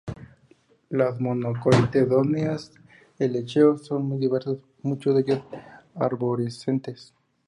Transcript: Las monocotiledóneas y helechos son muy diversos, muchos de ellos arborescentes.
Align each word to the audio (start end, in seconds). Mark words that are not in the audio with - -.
Las 0.89 1.21
monocotiledóneas 1.21 2.73
y 3.19 3.23
helechos 3.25 3.85
son 3.85 4.07
muy 4.07 4.17
diversos, 4.17 4.57
muchos 4.81 5.13
de 5.13 5.21
ellos 5.21 5.43
arborescentes. 5.93 7.13